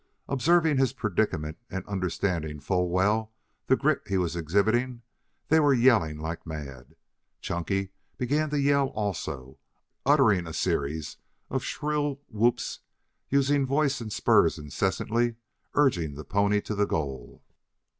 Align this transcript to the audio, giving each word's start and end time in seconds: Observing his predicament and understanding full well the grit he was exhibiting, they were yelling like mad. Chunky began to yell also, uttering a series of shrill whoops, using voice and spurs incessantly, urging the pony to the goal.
Observing 0.27 0.77
his 0.77 0.93
predicament 0.93 1.59
and 1.69 1.85
understanding 1.85 2.59
full 2.59 2.89
well 2.89 3.33
the 3.67 3.75
grit 3.75 4.01
he 4.07 4.17
was 4.17 4.35
exhibiting, 4.35 5.03
they 5.49 5.59
were 5.59 5.75
yelling 5.75 6.17
like 6.17 6.43
mad. 6.43 6.95
Chunky 7.39 7.91
began 8.17 8.49
to 8.49 8.59
yell 8.59 8.87
also, 8.87 9.59
uttering 10.03 10.47
a 10.47 10.53
series 10.53 11.17
of 11.51 11.61
shrill 11.63 12.19
whoops, 12.29 12.79
using 13.29 13.63
voice 13.63 14.01
and 14.01 14.11
spurs 14.11 14.57
incessantly, 14.57 15.35
urging 15.75 16.15
the 16.15 16.25
pony 16.25 16.61
to 16.61 16.73
the 16.73 16.87
goal. 16.87 17.43